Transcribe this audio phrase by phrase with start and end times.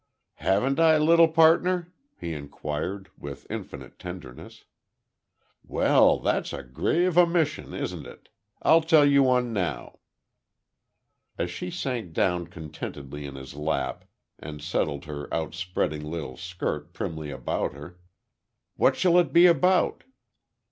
[0.41, 4.63] "Haven't I, little partner?" he inquired, with infinite tenderness.
[5.63, 8.29] "Well, that's a grave omission, isn't it?
[8.63, 9.99] I'll tell you one now."
[11.37, 14.05] As she sank down contentedly in his lap,
[14.39, 17.99] and settled her outspreading little skirt primly about her:
[18.77, 20.03] "What shall it be about?"